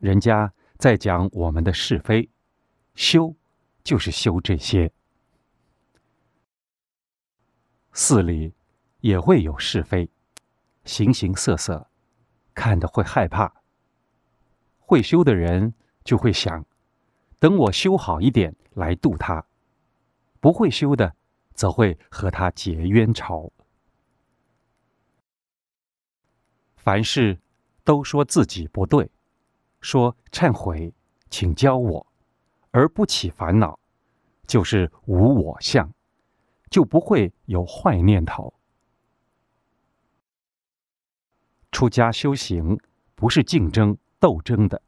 [0.00, 2.28] 人家在讲我们的是非，
[2.94, 3.34] 修
[3.82, 4.92] 就是修这些。
[7.92, 8.54] 寺里
[9.00, 10.08] 也会有是非，
[10.84, 11.88] 形形色色，
[12.54, 13.52] 看得会害怕。
[14.78, 15.74] 会修的人
[16.04, 16.64] 就会想，
[17.40, 19.44] 等我修好一点来度他；
[20.40, 21.16] 不会修的，
[21.54, 23.52] 则会和他结冤仇。
[26.76, 27.38] 凡事
[27.82, 29.10] 都说自己不对，
[29.80, 30.92] 说忏悔，
[31.30, 32.06] 请教我，
[32.70, 33.78] 而不起烦恼，
[34.46, 35.92] 就是无我相，
[36.70, 38.52] 就不会有坏念头。
[41.70, 42.78] 出家修行
[43.14, 44.82] 不是竞争斗争的，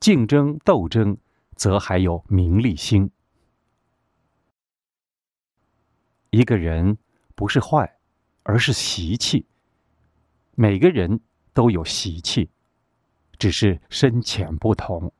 [0.00, 1.16] 竞争斗争
[1.54, 3.10] 则还有名利心。
[6.30, 6.98] 一个人
[7.34, 7.98] 不是坏，
[8.42, 9.46] 而是习气。
[10.54, 11.20] 每个人
[11.52, 12.50] 都有习气，
[13.42, 15.12] 只是深浅不同。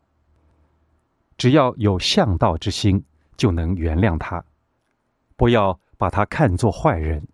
[1.36, 3.04] 只要有向道之心，
[3.36, 4.44] 就能原谅他，
[5.34, 7.26] 不要把他看作坏人。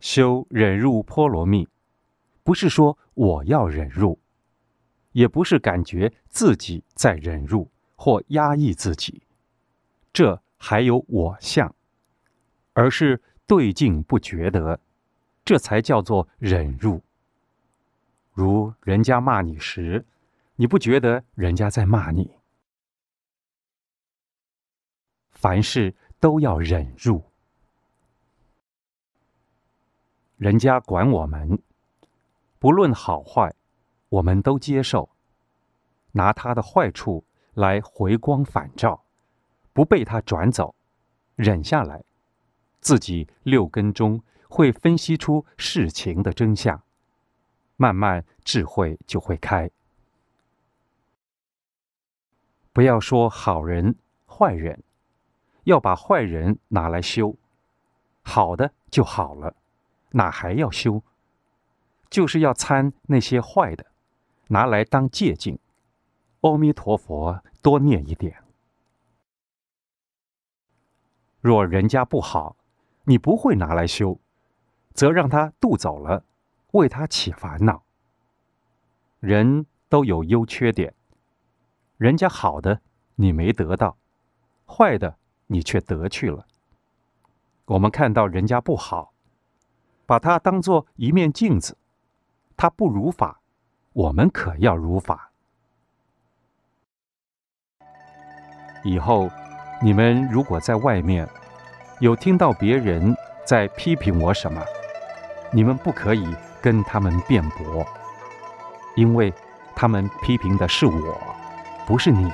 [0.00, 1.68] 修忍辱波罗蜜，
[2.42, 4.18] 不是说我要忍辱，
[5.12, 9.22] 也不是感觉自己在忍辱或压抑自己，
[10.10, 11.74] 这还有我相，
[12.72, 13.22] 而是。
[13.46, 14.78] 对镜不觉得，
[15.42, 17.02] 这才叫做忍辱。
[18.38, 20.06] 如人家骂你时，
[20.54, 22.30] 你不觉得人家在骂你。
[25.32, 27.24] 凡事都要忍住。
[30.36, 31.60] 人家管我们，
[32.60, 33.52] 不论好坏，
[34.08, 35.10] 我们都接受，
[36.12, 39.02] 拿他的坏处来回光返照，
[39.72, 40.76] 不被他转走，
[41.34, 42.04] 忍下来。
[42.80, 46.80] 自己六根中会分析出事情的真相，
[47.78, 49.70] 慢慢智慧就会开。
[52.74, 54.82] 不要说好人坏人，
[55.64, 57.34] 要把坏人拿来修，
[58.20, 59.56] 好的就好了，
[60.10, 61.02] 哪还要修？
[62.10, 63.86] 就是要参那些坏的，
[64.48, 65.58] 拿来当借镜。
[66.42, 68.44] 阿弥陀佛，多念一点。
[71.40, 72.56] 若人家不好。
[73.04, 74.20] 你不会拿来修，
[74.92, 76.22] 则让他渡走了，
[76.72, 77.82] 为他起烦恼。
[79.20, 80.94] 人都有优缺点，
[81.96, 82.80] 人家好的
[83.16, 83.96] 你没得到，
[84.66, 86.46] 坏的你却得去了。
[87.64, 89.12] 我们看到人家不好，
[90.06, 91.76] 把它当做一面镜子，
[92.56, 93.40] 他不如法，
[93.92, 95.32] 我们可要如法。
[98.84, 99.28] 以后
[99.82, 101.28] 你们如果在外面。
[102.00, 103.12] 有听到别人
[103.44, 104.62] 在批评我什么？
[105.52, 107.86] 你们不可以跟他们辩驳，
[108.94, 109.32] 因为
[109.74, 111.18] 他们批评的是我，
[111.86, 112.30] 不是你。